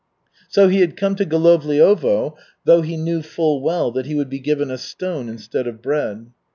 [0.49, 4.39] So he had come to Golovliovo, though he knew full well that he would be
[4.39, 6.31] given a stone instead of bread.